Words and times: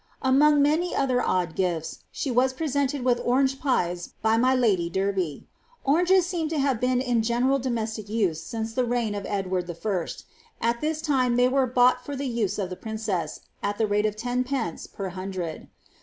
Among 0.23 0.63
many 0.63 0.95
other 0.95 1.21
odd 1.21 1.55
gif^s, 1.55 1.99
she 2.11 2.31
was 2.31 2.53
presented 2.53 3.05
with 3.05 3.21
orange 3.23 3.59
pies 3.59 4.13
by 4.23 4.35
my 4.35 4.55
lady 4.55 4.89
Derby. 4.89 5.45
Oranges 5.83 6.25
seem 6.25 6.49
to 6.49 6.57
have 6.57 6.81
been 6.81 6.99
in 7.01 7.21
general 7.21 7.59
domestic 7.59 8.09
use 8.09 8.41
since 8.41 8.73
the 8.73 8.83
reign 8.83 9.13
of 9.13 9.27
Edward 9.27 9.67
1.; 9.67 10.07
at 10.59 10.81
this 10.81 11.03
time 11.03 11.35
they 11.35 11.47
were 11.47 11.67
bought 11.67 12.03
for 12.03 12.15
the 12.15 12.25
use 12.25 12.57
of 12.57 12.71
the 12.71 12.75
princess, 12.75 13.41
at 13.61 13.77
the 13.77 13.85
rate 13.85 14.07
of 14.07 14.15
\0d. 14.15 14.91
per 14.91 15.09
hundred. 15.09 15.67